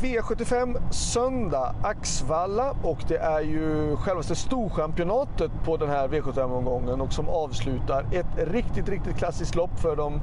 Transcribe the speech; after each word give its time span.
V75 0.00 0.90
söndag, 0.90 1.74
Axvalla 1.82 2.74
och 2.82 2.98
det 3.08 3.16
är 3.16 3.40
ju 3.40 3.96
självaste 3.96 4.34
storchampionatet 4.34 5.50
på 5.64 5.76
den 5.76 5.88
här 5.88 6.08
V75-omgången 6.08 7.00
och 7.00 7.12
som 7.12 7.28
avslutar 7.28 8.04
ett 8.12 8.48
riktigt, 8.52 8.88
riktigt 8.88 9.16
klassiskt 9.16 9.54
lopp 9.54 9.80
för 9.80 9.96
de 9.96 10.20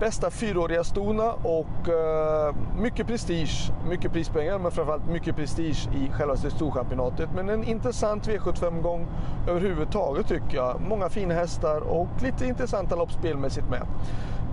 bästa 0.00 0.30
fyraåriga 0.30 0.84
stona 0.84 1.32
och 1.32 1.88
uh, 1.88 2.54
mycket 2.82 3.06
prestige, 3.06 3.72
mycket 3.88 4.12
prispengar 4.12 4.58
men 4.58 4.70
framförallt 4.70 5.06
mycket 5.06 5.36
prestige 5.36 5.88
i 5.94 6.10
självaste 6.12 6.50
storchampionatet. 6.50 7.28
Men 7.34 7.48
en 7.48 7.64
intressant 7.64 8.28
V75-gång 8.28 9.06
överhuvudtaget 9.48 10.28
tycker 10.28 10.56
jag. 10.56 10.80
Många 10.88 11.08
fina 11.08 11.34
hästar 11.34 11.80
och 11.80 12.08
lite 12.22 12.46
intressanta 12.46 12.96
lopp 12.96 13.12
spelmässigt 13.12 13.70
med. 13.70 13.86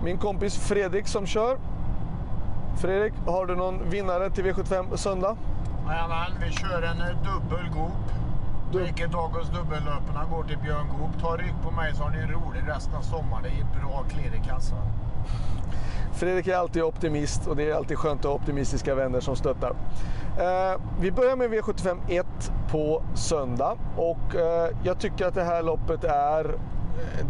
Min 0.04 0.18
kompis 0.18 0.56
Fredrik 0.68 1.06
som 1.06 1.26
kör 1.26 1.58
Fredrik, 2.78 3.12
har 3.26 3.46
du 3.46 3.56
någon 3.56 3.90
vinnare 3.90 4.30
till 4.30 4.44
V75 4.44 4.96
söndag? 4.96 5.36
Jajamän, 5.86 6.32
vi 6.40 6.52
kör 6.52 6.82
en 6.82 7.00
eh, 7.00 7.06
dubbel 7.06 7.68
Goop. 7.74 7.92
Du... 8.72 8.78
Vilket 8.78 9.12
dagens 9.12 9.48
dubbellöparna 9.48 10.24
går 10.30 10.44
till 10.44 10.58
Björn 10.58 10.88
Goop. 10.88 11.22
Ta 11.22 11.36
rygg 11.36 11.54
på 11.62 11.70
mig 11.70 11.94
så 11.94 12.02
har 12.02 12.10
ni 12.10 12.18
rolig 12.18 12.62
resten 12.66 12.94
av 12.94 13.02
sommaren. 13.02 13.42
Det 13.42 13.48
är 13.48 13.80
bra 13.80 14.04
klirr 14.08 14.34
i 14.34 14.48
kassan. 14.48 14.78
Fredrik 16.12 16.46
är 16.46 16.56
alltid 16.56 16.82
optimist 16.82 17.46
och 17.46 17.56
det 17.56 17.70
är 17.70 17.74
alltid 17.74 17.98
skönt 17.98 18.20
att 18.20 18.26
ha 18.26 18.32
optimistiska 18.32 18.94
vänner 18.94 19.20
som 19.20 19.36
stöttar. 19.36 19.72
Eh, 20.38 20.80
vi 21.00 21.12
börjar 21.12 21.36
med 21.36 21.50
V75 21.50 21.98
1 22.08 22.26
på 22.70 23.02
söndag 23.14 23.76
och 23.96 24.34
eh, 24.34 24.70
jag 24.82 24.98
tycker 24.98 25.26
att 25.26 25.34
det 25.34 25.44
här 25.44 25.62
loppet 25.62 26.04
är 26.04 26.58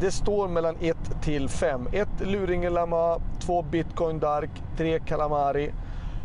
det 0.00 0.10
står 0.10 0.48
mellan 0.48 0.76
1 0.80 0.96
till 1.22 1.48
5. 1.48 1.88
1 1.92 2.08
Luringelama, 2.20 3.18
2 3.40 3.62
Bitcoin 3.62 4.18
Dark, 4.18 4.50
3 4.76 4.98
Calamari, 4.98 5.72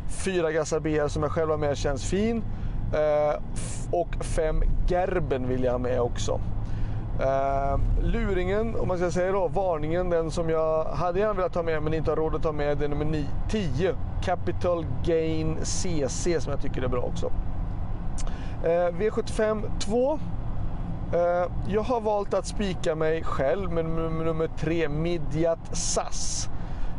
4 0.10 0.52
Gasabia 0.52 1.10
som 1.10 1.24
jag 1.24 1.32
själv 1.32 1.50
har 1.50 1.58
med 1.58 1.78
känns 1.78 2.06
fin 2.06 2.44
eh, 2.94 3.42
och 3.92 4.16
5 4.26 4.64
Gerben 4.88 5.48
vill 5.48 5.64
jag 5.64 5.72
ha 5.72 5.80
med 5.80 6.02
också. 6.02 6.40
Uh, 7.20 7.80
luringen, 8.02 8.76
om 8.76 8.88
man 8.88 8.98
ska 8.98 9.12
säga 9.12 9.32
då, 9.32 9.48
varningen, 9.48 10.10
den 10.10 10.32
som 10.32 10.50
jag 10.50 10.84
hade 10.86 11.20
gärna 11.20 11.34
velat 11.34 11.54
ta 11.54 11.64
med 11.64 11.84
men 11.84 11.94
inte 11.94 12.12
har 12.12 12.16
råd 12.16 12.36
att 12.36 12.44
ta 12.44 12.52
med, 12.52 12.78
det 12.78 12.86
är 12.86 12.90
nummer 12.90 13.26
10. 13.50 13.96
Capital 14.24 14.86
Gain 15.06 15.58
CC 15.64 16.28
som 16.40 16.52
jag 16.52 16.62
tycker 16.62 16.82
är 16.82 16.88
bra 16.88 17.02
också. 17.02 17.26
Uh, 17.26 18.98
V75 19.00 19.80
2 19.80 20.20
Eh, 21.14 21.52
jag 21.68 21.82
har 21.82 22.02
valt 22.02 22.34
att 22.34 22.46
spika 22.46 22.96
mig 22.96 23.24
själv 23.24 23.72
med 23.72 23.86
nummer 23.86 24.50
tre, 24.58 24.90
Midjat 24.90 25.76
Sass. 25.78 26.50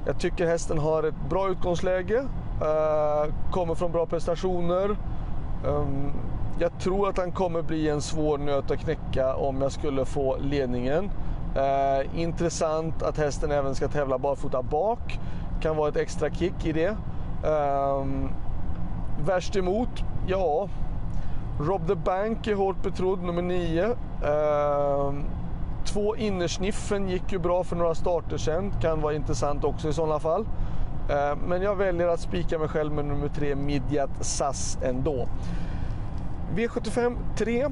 Jag 0.07 0.21
tycker 0.21 0.47
hästen 0.47 0.79
har 0.79 1.03
ett 1.03 1.31
bra 1.31 1.49
utgångsläge, 1.49 2.19
eh, 2.61 3.35
kommer 3.53 3.75
från 3.75 3.93
bra 3.93 4.07
prestationer. 4.07 4.97
Ehm, 5.67 6.13
jag 6.59 6.79
tror 6.81 7.09
att 7.09 7.19
han 7.19 7.33
kommer 7.33 7.63
bli 7.63 7.89
en 7.89 8.01
svår 8.01 8.39
nöt 8.39 8.71
att 8.71 8.79
knäcka 8.79 9.35
om 9.35 9.63
jag 9.63 9.73
skulle 9.73 10.05
få 10.05 10.37
ledningen. 10.37 11.11
Eh, 11.57 12.21
intressant 12.21 13.03
att 13.03 13.19
hästen 13.19 13.51
även 13.51 13.75
ska 13.75 13.89
tävla 13.89 14.19
barfota 14.19 14.63
bak. 14.63 15.21
Kan 15.61 15.77
vara 15.77 15.89
ett 15.89 15.97
extra 15.97 16.31
kick 16.31 16.67
i 16.67 16.73
det. 16.73 16.97
Ehm, 17.49 18.29
värst 19.27 19.57
emot? 19.57 20.05
Ja, 20.27 20.69
Rob 21.61 21.87
the 21.87 21.95
Bank 21.95 22.47
är 22.47 22.55
hårt 22.55 22.83
betrodd, 22.83 23.23
nummer 23.23 23.43
9. 23.43 23.85
Uh, 23.85 23.95
ehm, 24.29 25.25
två 25.85 26.17
innersniffen 26.17 27.09
gick 27.09 27.33
ju 27.33 27.39
bra 27.39 27.65
för 27.65 27.77
några 27.77 27.95
starter 27.95 28.37
sen. 28.37 28.73
Kan 28.81 29.01
vara 29.01 29.15
intressant 29.15 29.65
också 29.65 29.89
i 29.89 29.93
sådana 29.93 30.19
fall. 30.19 30.41
Uh, 30.41 31.37
men 31.47 31.63
jag 31.63 31.77
väljer 31.77 32.09
att 32.09 32.21
spika 32.21 32.59
mig 32.59 32.69
själv 32.69 32.93
med 32.93 33.05
nummer 33.05 33.29
3, 33.29 33.55
Midjat 33.55 34.11
SAS 34.21 34.79
ändå. 34.83 35.29
V75 36.55 37.17
3. 37.37 37.67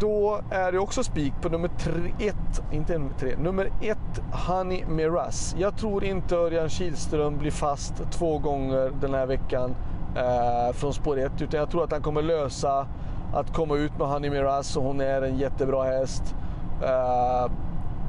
Då 0.00 0.40
är 0.50 0.72
det 0.72 0.78
också 0.78 1.04
spik 1.04 1.32
på 1.42 1.48
nummer 1.48 1.70
1, 2.18 2.34
inte 2.72 2.98
nummer 2.98 3.14
3, 3.18 3.36
nummer 3.36 3.72
1 3.80 3.98
Honey 4.48 4.84
Miraz. 4.84 5.56
Jag 5.58 5.76
tror 5.76 6.04
inte 6.04 6.36
Örjan 6.36 6.68
Kihlström 6.68 7.38
blir 7.38 7.50
fast 7.50 7.94
två 8.10 8.38
gånger 8.38 8.92
den 9.00 9.14
här 9.14 9.26
veckan 9.26 9.74
eh, 10.16 10.72
från 10.72 10.92
spår 10.94 11.18
1. 11.18 11.42
Utan 11.42 11.60
jag 11.60 11.70
tror 11.70 11.84
att 11.84 11.92
han 11.92 12.02
kommer 12.02 12.22
lösa 12.22 12.86
att 13.32 13.54
komma 13.54 13.76
ut 13.76 13.98
med 13.98 14.08
Honey 14.08 14.30
Miraz 14.30 14.76
och 14.76 14.82
hon 14.82 15.00
är 15.00 15.22
en 15.22 15.38
jättebra 15.38 15.84
häst. 15.84 16.34
Eh, 16.82 17.52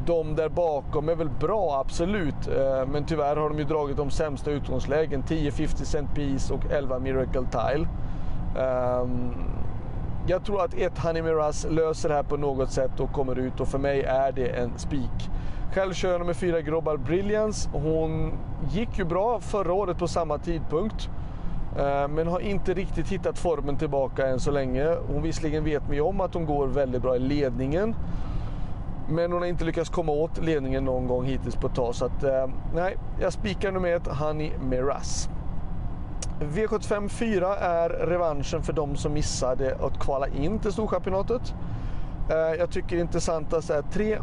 de 0.05 0.35
där 0.35 0.49
bakom 0.49 1.09
är 1.09 1.15
väl 1.15 1.29
bra, 1.29 1.83
absolut. 1.85 2.47
Eh, 2.47 2.87
men 2.87 3.05
tyvärr 3.05 3.35
har 3.35 3.49
de 3.49 3.59
ju 3.59 3.65
dragit 3.65 3.97
de 3.97 4.09
sämsta 4.11 4.51
utgångslägen. 4.51 5.23
10 5.23 5.51
50 5.51 5.85
Cent 5.85 6.15
Piece 6.15 6.53
och 6.53 6.71
11 6.71 6.99
Miracle 6.99 7.45
Tile. 7.51 7.87
Ehm, 8.59 9.33
jag 10.27 10.45
tror 10.45 10.63
att 10.63 10.73
ett 10.73 10.99
Honey 10.99 11.21
Miraz 11.21 11.67
löser 11.69 12.09
det 12.09 12.15
här 12.15 12.23
på 12.23 12.37
något 12.37 12.71
sätt 12.71 12.99
och 12.99 13.11
kommer 13.11 13.39
ut 13.39 13.59
och 13.59 13.67
för 13.67 13.77
mig 13.77 14.01
är 14.01 14.31
det 14.31 14.47
en 14.47 14.77
spik. 14.77 15.29
Själv 15.73 15.93
kör 15.93 16.11
jag 16.11 16.19
nummer 16.19 16.33
4 16.33 16.61
Grobal 16.61 16.97
Brilliance. 16.97 17.69
Hon 17.73 18.33
gick 18.71 18.97
ju 18.97 19.05
bra 19.05 19.39
förra 19.39 19.73
året 19.73 19.97
på 19.97 20.07
samma 20.07 20.37
tidpunkt. 20.37 21.09
Eh, 21.77 22.07
men 22.07 22.27
har 22.27 22.39
inte 22.39 22.73
riktigt 22.73 23.07
hittat 23.07 23.37
formen 23.37 23.77
tillbaka 23.77 24.27
än 24.27 24.39
så 24.39 24.51
länge. 24.51 24.95
Hon 25.07 25.21
visserligen 25.21 25.63
vet 25.63 25.83
vi 25.89 26.01
om 26.01 26.21
att 26.21 26.33
hon 26.33 26.45
går 26.45 26.67
väldigt 26.67 27.01
bra 27.01 27.15
i 27.15 27.19
ledningen. 27.19 27.95
Men 29.09 29.31
hon 29.31 29.41
har 29.41 29.47
inte 29.47 29.65
lyckats 29.65 29.89
komma 29.89 30.11
åt 30.11 30.37
ledningen 30.43 30.85
någon 30.85 31.07
gång 31.07 31.25
hittills 31.25 31.55
på 31.55 31.67
ett 31.67 31.75
tag. 31.75 31.95
Så 31.95 32.05
att, 32.05 32.23
eh, 32.23 32.47
nej, 32.75 32.97
jag 33.21 33.33
spikar 33.33 33.71
nummer 33.71 33.89
ett, 33.89 34.07
Honey 34.07 34.51
Miraz. 34.69 35.29
V75 36.39 37.09
4 37.09 37.57
är 37.57 37.89
revanschen 37.89 38.63
för 38.63 38.73
de 38.73 38.95
som 38.95 39.13
missade 39.13 39.77
att 39.81 39.99
kvala 39.99 40.27
in 40.27 40.59
till 40.59 40.71
Storchampionatet. 40.71 41.53
Eh, 42.29 42.59
jag 42.59 42.71
tycker 42.71 42.97
intressantast 42.97 43.69
är 43.69 43.81
3 43.81 44.17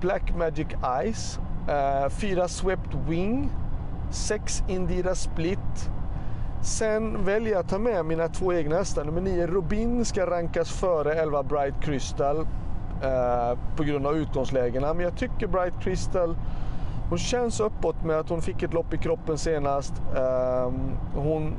Black 0.00 0.36
Magic 0.36 0.66
Eyes, 0.98 1.38
eh, 1.68 2.08
4 2.08 2.48
Swept 2.48 2.94
Wing, 3.08 3.50
6 4.10 4.62
Indira 4.68 5.14
Split, 5.14 5.90
Sen 6.64 7.24
väljer 7.24 7.52
jag 7.52 7.60
att 7.60 7.68
ta 7.68 7.78
med 7.78 8.04
mina 8.04 8.28
två 8.28 8.52
egna 8.52 8.76
hästar. 8.76 9.04
Nummer 9.04 9.20
9 9.20 9.46
Robin 9.46 10.04
ska 10.04 10.26
rankas 10.26 10.70
före 10.70 11.14
11 11.14 11.42
Bright 11.42 11.74
Crystal 11.82 12.36
eh, 13.02 13.58
på 13.76 13.82
grund 13.82 14.06
av 14.06 14.16
utgångslägena. 14.16 14.94
Men 14.94 15.04
jag 15.04 15.16
tycker 15.16 15.46
Bright 15.46 15.80
Crystal 15.80 16.36
hon 17.08 17.18
känns 17.18 17.60
uppåt 17.60 18.04
med 18.04 18.18
att 18.18 18.28
hon 18.28 18.42
fick 18.42 18.62
ett 18.62 18.74
lopp 18.74 18.94
i 18.94 18.98
kroppen 18.98 19.38
senast. 19.38 19.92
Eh, 20.16 20.72
hon 21.14 21.56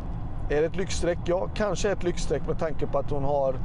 är 0.49 0.63
ett 0.63 0.75
lyxstreck? 0.75 1.19
Ja, 1.25 1.49
kanske 1.55 1.91
ett 1.91 2.03
lyxstreck 2.03 2.47
med 2.47 2.59
tanke 2.59 2.87
på 2.87 2.97
att 2.97 3.11
hon 3.11 3.23
har 3.23 3.55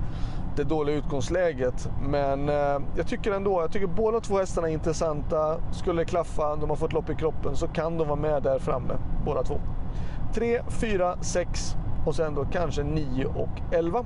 det 0.56 0.64
dåliga 0.64 0.96
utgångsläget. 0.96 1.90
Men 2.08 2.48
eh, 2.48 2.78
jag 2.96 3.06
tycker 3.06 3.32
ändå, 3.32 3.60
jag 3.60 3.72
tycker 3.72 3.86
båda 3.86 4.20
två 4.20 4.38
hästarna 4.38 4.68
är 4.68 4.72
intressanta. 4.72 5.56
Skulle 5.72 6.04
klaffa, 6.04 6.56
de 6.56 6.70
har 6.70 6.76
fått 6.76 6.92
lopp 6.92 7.10
i 7.10 7.14
kroppen, 7.14 7.56
så 7.56 7.68
kan 7.68 7.98
de 7.98 8.08
vara 8.08 8.20
med 8.20 8.42
där 8.42 8.58
framme, 8.58 8.94
båda 9.24 9.42
två. 9.42 9.60
3, 10.34 10.62
4, 10.68 11.16
6 11.20 11.76
och 12.06 12.14
sen 12.14 12.34
då 12.34 12.44
kanske 12.44 12.82
9 12.82 13.24
och 13.24 13.74
11. 13.74 14.04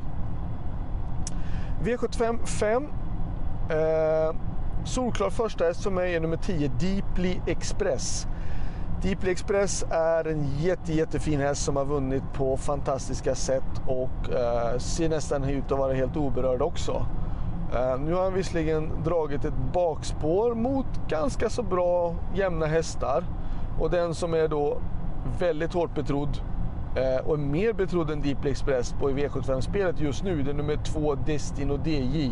V75 1.82 2.46
5. 2.46 2.84
Eh, 3.70 4.36
solklar 4.84 5.30
första 5.30 5.64
häst 5.64 5.82
för 5.82 5.90
mig 5.90 6.14
är 6.14 6.20
nummer 6.20 6.36
10, 6.36 6.68
Deeply 6.68 7.40
Express. 7.46 8.26
Deeply 9.02 9.30
Express 9.30 9.84
är 9.90 10.28
en 10.28 10.46
jätte, 10.58 10.92
jättefin 10.92 11.40
häst 11.40 11.64
som 11.64 11.76
har 11.76 11.84
vunnit 11.84 12.22
på 12.34 12.56
fantastiska 12.56 13.34
sätt 13.34 13.82
och 13.86 14.32
eh, 14.32 14.78
ser 14.78 15.08
nästan 15.08 15.44
ut 15.44 15.72
att 15.72 15.78
vara 15.78 15.92
helt 15.92 16.16
oberörd 16.16 16.62
också. 16.62 17.06
Eh, 17.74 17.98
nu 17.98 18.14
har 18.14 18.22
han 18.22 18.34
visserligen 18.34 18.90
dragit 19.04 19.44
ett 19.44 19.72
bakspår 19.72 20.54
mot 20.54 20.86
ganska 21.08 21.50
så 21.50 21.62
bra 21.62 22.14
jämna 22.34 22.66
hästar 22.66 23.24
och 23.80 23.90
den 23.90 24.14
som 24.14 24.34
är 24.34 24.48
då 24.48 24.78
väldigt 25.38 25.74
hårt 25.74 25.94
betrodd 25.94 26.40
eh, 26.96 27.26
och 27.26 27.38
mer 27.38 27.72
betrodd 27.72 28.10
än 28.10 28.22
Deeply 28.22 28.50
Express 28.50 28.92
på 28.92 29.10
V75-spelet 29.10 30.00
just 30.00 30.24
nu. 30.24 30.42
Det 30.42 30.50
är 30.50 30.54
nummer 30.54 30.76
två 30.84 31.14
Destino 31.14 31.78
DJ. 31.84 32.30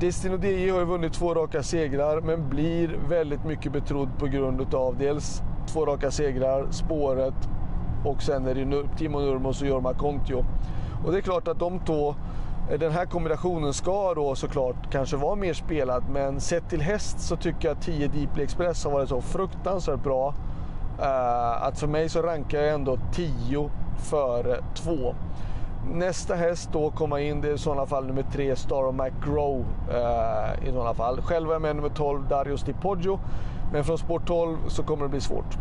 Destino 0.00 0.36
DJ 0.36 0.70
har 0.70 0.78
ju 0.78 0.84
vunnit 0.84 1.12
två 1.12 1.34
raka 1.34 1.62
segrar 1.62 2.20
men 2.20 2.48
blir 2.48 2.98
väldigt 3.08 3.44
mycket 3.44 3.72
betrodd 3.72 4.08
på 4.18 4.26
grund 4.26 4.74
av 4.74 4.98
dels 4.98 5.42
två 5.66 5.86
raka 5.86 6.10
segrar, 6.10 6.66
spåret 6.70 7.48
och 8.04 8.22
sen 8.22 8.46
är 8.46 8.54
det 8.54 8.96
Timo 8.96 9.20
Nurmos 9.20 9.62
och 9.62 9.68
Jorma 9.68 9.94
Kontio. 9.94 10.44
Och 11.04 11.12
det 11.12 11.18
är 11.18 11.22
klart 11.22 11.48
att 11.48 11.58
de 11.58 11.80
två, 11.80 12.14
eh, 12.70 12.78
den 12.78 12.92
här 12.92 13.06
kombinationen 13.06 13.72
ska 13.72 14.14
då 14.14 14.34
såklart 14.34 14.92
kanske 14.92 15.16
vara 15.16 15.34
mer 15.34 15.52
spelad 15.52 16.04
men 16.12 16.40
sett 16.40 16.70
till 16.70 16.80
häst 16.80 17.20
så 17.20 17.36
tycker 17.36 17.68
jag 17.68 17.76
att 17.76 17.82
10 17.82 18.08
Deeply 18.08 18.42
Express 18.42 18.84
har 18.84 18.92
varit 18.92 19.08
så 19.08 19.20
fruktansvärt 19.20 20.02
bra 20.02 20.34
Uh, 21.00 21.62
att 21.62 21.78
för 21.78 21.86
mig 21.86 22.08
så 22.08 22.22
rankar 22.22 22.58
jag 22.58 22.74
ändå 22.74 22.98
10 23.12 23.70
före 23.98 24.60
2. 24.74 25.14
Nästa 25.92 26.34
häst 26.34 26.70
då 26.72 26.90
komma 26.90 27.20
in, 27.20 27.40
det 27.40 27.48
är 27.48 27.54
i 27.54 27.58
sådana 27.58 27.86
fall 27.86 28.06
nummer 28.06 28.24
3 28.32 28.56
Star 28.56 28.84
of 28.84 28.94
McGrow. 28.94 29.64
uh, 29.90 29.96
eh, 29.96 30.68
i 30.68 30.72
sådana 30.72 30.94
fall. 30.94 31.22
Själv 31.22 31.48
är 31.48 31.52
jag 31.52 31.62
med 31.62 31.76
nummer 31.76 31.88
12 31.88 32.28
Darius 32.28 32.62
Di 32.62 32.72
Poggio, 32.72 33.20
men 33.72 33.84
från 33.84 33.98
spår 33.98 34.22
12 34.26 34.56
så 34.68 34.82
kommer 34.82 35.02
det 35.02 35.08
bli 35.08 35.20
svårt. 35.20 35.58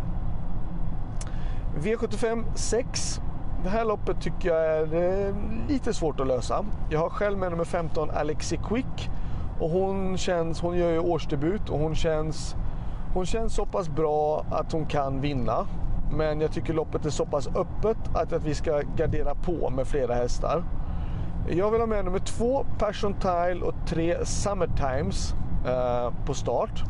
V75 1.77 2.43
6. 2.55 3.21
det 3.63 3.69
här 3.69 3.85
loppet 3.85 4.21
tycker 4.21 4.49
jag 4.49 4.65
är 4.65 5.27
eh, 5.27 5.35
lite 5.67 5.93
svårt 5.93 6.19
att 6.19 6.27
lösa. 6.27 6.65
Jag 6.89 6.99
har 6.99 7.09
själv 7.09 7.37
med 7.37 7.51
nummer 7.51 7.65
15 7.65 8.09
Alexi 8.09 8.59
Quick 8.69 9.09
och 9.59 9.69
hon 9.69 10.17
känns, 10.17 10.61
hon 10.61 10.77
gör 10.77 10.91
ju 10.91 10.99
årsdebut 10.99 11.69
och 11.69 11.79
hon 11.79 11.95
känns, 11.95 12.55
hon 13.13 13.25
känns 13.25 13.55
så 13.55 13.65
pass 13.65 13.89
bra 13.89 14.45
att 14.51 14.71
hon 14.71 14.85
kan 14.85 15.21
vinna. 15.21 15.67
Men 16.11 16.41
jag 16.41 16.51
tycker 16.51 16.73
loppet 16.73 17.05
är 17.05 17.09
så 17.09 17.25
pass 17.25 17.47
öppet 17.47 17.97
att, 18.15 18.33
att 18.33 18.43
vi 18.43 18.55
ska 18.55 18.81
gardera 18.95 19.35
på 19.35 19.69
med 19.69 19.87
flera 19.87 20.13
hästar. 20.13 20.63
Jag 21.47 21.71
vill 21.71 21.81
ha 21.81 21.87
med 21.87 22.05
nummer 22.05 22.19
två 22.19 22.65
Passion 22.79 23.13
Tile 23.13 23.61
och 23.61 23.73
tre 23.87 24.25
Summertimes 24.25 25.33
eh, 25.67 26.13
på 26.25 26.33
start. 26.33 26.83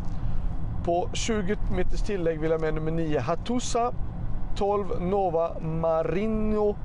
På 0.86 1.10
20 1.13 1.57
meters 1.75 2.01
tillägg 2.01 2.39
vill 2.39 2.51
jag 2.51 2.60
ha 2.60 2.65
med 2.65 2.74
nummer 2.74 2.92
9 2.92 3.19
Hatusa. 3.19 3.94
12 4.56 5.01
Nova 5.01 5.60
Marino 5.60 6.75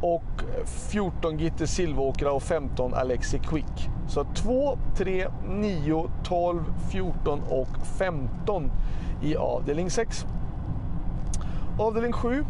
och 0.00 0.42
14 0.64 1.38
Gitte 1.38 1.66
Silvåkra 1.66 2.32
och 2.32 2.42
15 2.42 2.94
Alexi 2.94 3.38
Quick. 3.38 3.90
Så 4.14 4.24
2, 4.24 4.78
3, 4.96 5.26
9, 5.48 6.10
12, 6.24 6.64
14 6.90 7.40
och 7.50 7.68
15 7.98 8.70
i 9.22 9.36
avdelning 9.36 9.90
6. 9.90 10.26
Avdelning 11.78 12.12
7, 12.12 12.44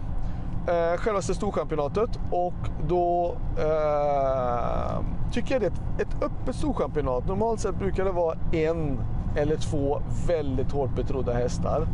eh, 0.69 0.96
självaste 0.96 1.34
Storchampionatet 1.34 2.11
och 2.31 2.55
då 2.88 3.37
eh, 3.58 5.00
tycker 5.32 5.55
jag 5.55 5.62
det 5.62 5.66
är 5.66 5.70
ett, 5.70 6.00
ett 6.00 6.22
öppet 6.22 6.56
Storchampionat. 6.56 7.26
Normalt 7.26 7.61
sett 7.61 7.78
brukar 7.78 8.05
det 8.05 8.12
vara 8.12 8.38
en 8.52 9.00
eller 9.37 9.56
två 9.56 10.02
väldigt 10.26 10.72
hårt 10.72 10.96
betrodda 10.96 11.32
hästar. 11.32 11.87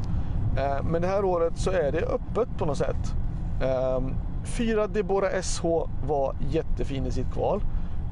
Eh, 0.56 0.82
men 0.84 1.02
det 1.02 1.08
här 1.08 1.25
året 1.25 1.58
så 1.58 1.70
är 1.70 1.93
det 1.93 2.02
öppet 2.02 2.58
på 2.58 2.64
något 2.64 2.78
sätt. 2.78 3.14
Eh, 3.62 4.00
fyra 4.44 4.87
Debora 4.87 5.43
SH 5.43 5.64
var 6.06 6.37
jättefin 6.50 7.06
i 7.06 7.11
sitt 7.11 7.32
kval. 7.32 7.62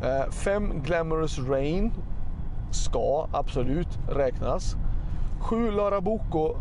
Eh, 0.02 0.30
fem 0.30 0.82
Glamorous 0.82 1.38
Rain 1.38 1.92
ska 2.70 3.28
absolut 3.32 3.98
räknas. 4.08 4.76
Sju 5.40 5.70
Lara 5.70 6.00
Boko 6.00 6.56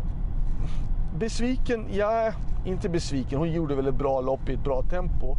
besviken, 1.18 1.86
ja, 1.90 2.32
inte 2.64 2.88
besviken. 2.88 3.38
Hon 3.38 3.52
gjorde 3.52 3.74
väl 3.74 3.86
ett 3.86 3.94
bra 3.94 4.20
lopp 4.20 4.48
i 4.48 4.52
ett 4.54 4.64
bra 4.64 4.82
tempo. 4.82 5.36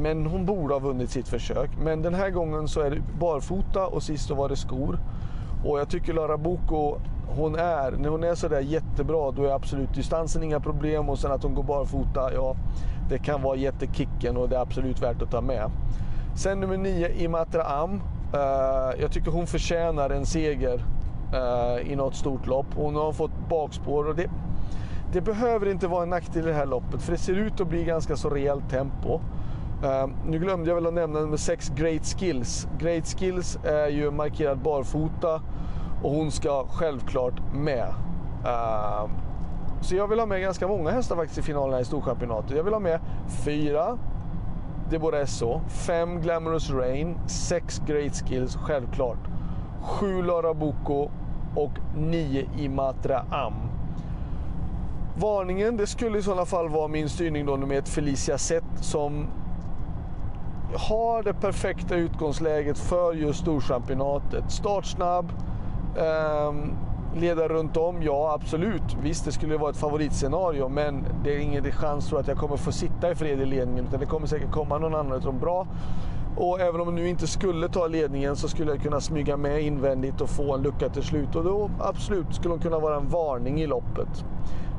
Men 0.00 0.26
hon 0.26 0.46
borde 0.46 0.74
ha 0.74 0.78
vunnit 0.78 1.10
sitt 1.10 1.28
försök. 1.28 1.70
Men 1.82 2.02
den 2.02 2.14
här 2.14 2.30
gången 2.30 2.68
så 2.68 2.80
är 2.80 2.90
det 2.90 3.02
barfota 3.20 3.86
och 3.86 4.02
sist 4.02 4.28
så 4.28 4.34
var 4.34 4.48
det 4.48 4.56
skor. 4.56 4.98
Och 5.64 5.80
jag 5.80 5.88
tycker 5.88 6.12
Lara 6.12 6.36
Boko, 6.36 6.98
hon 7.36 7.54
är, 7.54 7.90
när 7.90 8.08
hon 8.08 8.24
är 8.24 8.34
sådär 8.34 8.60
jättebra 8.60 9.30
då 9.30 9.44
är 9.44 9.52
absolut 9.52 9.94
distansen 9.94 10.42
inga 10.42 10.60
problem 10.60 11.08
och 11.08 11.18
sen 11.18 11.32
att 11.32 11.42
hon 11.42 11.54
går 11.54 11.62
barfota, 11.62 12.34
ja 12.34 12.56
det 13.08 13.18
kan 13.18 13.42
vara 13.42 13.56
jättekicken 13.56 14.36
och 14.36 14.48
det 14.48 14.56
är 14.56 14.60
absolut 14.60 15.02
värt 15.02 15.22
att 15.22 15.30
ta 15.30 15.40
med. 15.40 15.70
Sen 16.36 16.60
nummer 16.60 16.76
9 16.76 17.08
Imatra 17.08 17.62
Am. 17.62 17.90
Uh, 18.34 18.40
eh, 18.40 19.00
jag 19.00 19.12
tycker 19.12 19.30
hon 19.30 19.46
förtjänar 19.46 20.10
en 20.10 20.26
seger 20.26 20.84
uh, 21.34 21.92
i 21.92 21.96
något 21.96 22.14
stort 22.14 22.46
lopp. 22.46 22.66
Hon 22.74 22.96
har 22.96 23.12
fått 23.12 23.48
bakspår 23.48 24.08
och 24.08 24.16
det, 24.16 24.30
det 25.12 25.20
behöver 25.20 25.68
inte 25.68 25.86
vara 25.86 26.02
en 26.02 26.10
nackdel 26.10 26.44
i 26.44 26.46
det 26.46 26.54
här 26.54 26.66
loppet 26.66 27.02
för 27.02 27.12
det 27.12 27.18
ser 27.18 27.34
ut 27.34 27.60
att 27.60 27.68
bli 27.68 27.84
ganska 27.84 28.16
så 28.16 28.30
rejält 28.30 28.70
tempo. 28.70 29.20
Uh, 29.84 30.06
nu 30.26 30.38
glömde 30.38 30.70
jag 30.70 30.74
väl 30.74 30.86
att 30.86 30.94
nämna 30.94 31.20
nummer 31.20 31.36
6 31.36 31.68
Great 31.68 32.06
Skills. 32.06 32.68
Great 32.78 33.06
Skills 33.06 33.58
är 33.64 33.88
ju 33.88 34.10
markerad 34.10 34.58
barfota 34.58 35.42
och 36.02 36.10
hon 36.10 36.30
ska 36.30 36.66
självklart 36.66 37.40
med. 37.54 37.88
Uh, 38.44 39.10
så 39.80 39.96
jag 39.96 40.08
vill 40.08 40.18
ha 40.18 40.26
med 40.26 40.40
ganska 40.40 40.68
många 40.68 40.90
hästar 40.90 41.16
faktiskt 41.16 41.38
i 41.38 41.42
finalen 41.42 41.80
i 41.80 41.84
Storchampionatet. 41.84 42.56
Jag 42.56 42.64
vill 42.64 42.72
ha 42.72 42.80
med 42.80 43.00
fyra 44.86 44.90
Deborah 44.90 45.26
SO, 45.26 45.60
fem 45.68 46.20
Glamorous 46.20 46.70
Rain, 46.70 47.18
6 47.26 47.82
Great 47.86 48.14
Skills 48.14 48.56
självklart, 48.56 49.18
7 49.82 50.22
Lara 50.22 50.54
Boko 50.54 51.10
och 51.56 51.72
9 51.96 52.48
Imatra 52.58 53.24
Am. 53.30 53.54
Varningen, 55.18 55.76
det 55.76 55.86
skulle 55.86 56.18
i 56.18 56.22
sådana 56.22 56.44
fall 56.44 56.68
vara 56.68 56.88
min 56.88 57.08
styrning 57.08 57.46
då 57.46 57.56
med 57.56 57.78
ett 57.78 57.88
Felicia 57.88 58.38
Set 58.38 58.64
som 58.80 59.26
har 60.74 61.22
det 61.22 61.34
perfekta 61.34 61.94
utgångsläget 61.94 62.78
för 62.78 63.12
just 63.12 63.40
Storchampionatet. 63.40 64.50
Startsnabb, 64.50 65.32
eh, 65.96 66.52
leda 67.16 67.48
runt 67.48 67.76
om, 67.76 68.02
ja 68.02 68.32
absolut. 68.34 68.96
Visst, 69.02 69.24
det 69.24 69.32
skulle 69.32 69.56
vara 69.56 69.70
ett 69.70 69.76
favoritscenario, 69.76 70.68
men 70.68 71.04
det 71.24 71.34
är 71.34 71.38
ingen 71.38 71.72
chans 71.72 72.08
tror 72.08 72.20
att 72.20 72.28
jag 72.28 72.38
kommer 72.38 72.56
få 72.56 72.72
sitta 72.72 73.10
i 73.10 73.14
fred 73.14 73.40
i 73.40 73.44
ledningen, 73.44 73.86
utan 73.88 74.00
det 74.00 74.06
kommer 74.06 74.26
säkert 74.26 74.50
komma 74.50 74.78
någon 74.78 74.94
annan 74.94 75.22
som 75.22 75.38
bra. 75.38 75.66
Och 76.36 76.60
även 76.60 76.80
om 76.80 76.86
jag 76.86 76.94
nu 76.94 77.08
inte 77.08 77.26
skulle 77.26 77.68
ta 77.68 77.86
ledningen 77.86 78.36
så 78.36 78.48
skulle 78.48 78.70
jag 78.70 78.82
kunna 78.82 79.00
smyga 79.00 79.36
med 79.36 79.62
invändigt 79.62 80.20
och 80.20 80.30
få 80.30 80.54
en 80.54 80.62
lucka 80.62 80.88
till 80.88 81.02
slut. 81.02 81.36
Och 81.36 81.44
då 81.44 81.70
absolut 81.78 82.34
skulle 82.34 82.54
hon 82.54 82.60
kunna 82.60 82.78
vara 82.78 82.96
en 82.96 83.08
varning 83.08 83.60
i 83.60 83.66
loppet. 83.66 84.24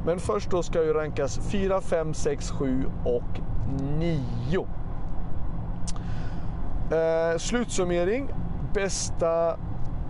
Men 0.05 0.19
först 0.19 0.51
då 0.51 0.63
ska 0.63 0.83
ju 0.83 0.93
rankas 0.93 1.39
4, 1.51 1.81
5, 1.81 2.13
6, 2.13 2.51
7 2.51 2.85
och 3.05 3.39
9. 3.99 4.67
Eh, 6.91 7.37
slutsummering. 7.37 8.29
Bästa 8.73 9.57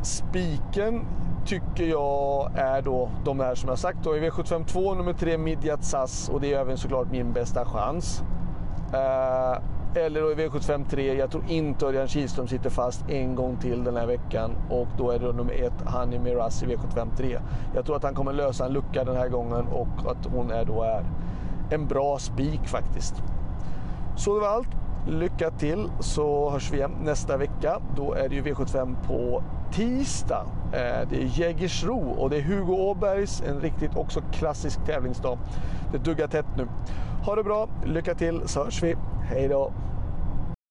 spiken 0.01 1.06
tycker 1.47 1.83
jag 1.83 2.51
är 2.55 2.81
då 2.81 3.09
de 3.25 3.39
här 3.39 3.55
som 3.55 3.69
jag 3.69 3.79
sagt. 3.79 3.97
Då. 4.03 4.17
I 4.17 4.29
V752, 4.29 4.97
nummer 4.97 5.13
3 5.13 5.38
Midjat 5.38 5.83
Sass 5.83 6.29
och 6.29 6.41
det 6.41 6.53
är 6.53 6.59
även 6.59 6.77
såklart 6.77 7.11
min 7.11 7.33
bästa 7.33 7.65
chans. 7.65 8.23
Eh, 8.94 9.61
eller 10.03 10.21
då 10.21 10.31
i 10.31 10.35
V753, 10.35 10.99
jag 10.99 11.31
tror 11.31 11.44
inte 11.47 11.85
Örjan 11.85 12.07
Kihlström 12.07 12.47
sitter 12.47 12.69
fast 12.69 13.09
en 13.09 13.35
gång 13.35 13.57
till 13.57 13.83
den 13.83 13.97
här 13.97 14.07
veckan 14.07 14.51
och 14.69 14.88
då 14.97 15.11
är 15.11 15.19
det 15.19 15.33
nummer 15.33 15.53
1 15.53 15.73
Honey 15.85 16.19
Miraz 16.19 16.63
i 16.63 16.65
V753. 16.65 17.39
Jag 17.75 17.85
tror 17.85 17.95
att 17.95 18.03
han 18.03 18.15
kommer 18.15 18.33
lösa 18.33 18.65
en 18.65 18.73
lucka 18.73 19.03
den 19.03 19.15
här 19.15 19.29
gången 19.29 19.67
och 19.67 20.11
att 20.11 20.25
hon 20.25 20.51
är 20.51 20.65
då 20.65 20.83
är 20.83 21.05
en 21.71 21.88
bra 21.88 22.17
spik 22.17 22.67
faktiskt. 22.67 23.13
Så 24.17 24.33
det 24.33 24.41
var 24.41 24.47
allt. 24.47 24.76
Lycka 25.07 25.51
till 25.51 25.89
så 26.00 26.50
hörs 26.50 26.71
vi 26.71 26.77
igen 26.77 26.92
nästa 27.04 27.38
vecka. 27.38 27.81
Då 27.95 28.13
är 28.13 28.30
det 28.30 28.36
ju 28.36 28.42
V75 28.42 28.95
på 29.07 29.44
tisdag. 29.71 30.45
Eh, 30.74 31.09
det 31.09 31.15
är 31.15 31.39
Jägersro 31.39 32.09
och 32.09 32.30
det 32.30 32.38
är 32.38 32.42
Hugo 32.42 32.74
Åbergs, 32.74 33.42
en 33.42 33.59
riktigt 33.59 33.95
också 33.95 34.21
klassisk 34.33 34.86
tävlingsdag. 34.86 35.38
Det 35.92 35.98
duggar 35.98 36.27
tätt 36.27 36.57
nu. 36.57 36.68
Ha 37.25 37.36
det 37.36 37.44
bra, 37.44 37.69
lycka 37.86 38.15
till 38.15 38.42
så 38.45 38.63
hörs 38.63 38.83
vi. 38.83 38.95
Hej 39.30 39.48
då! 39.48 39.71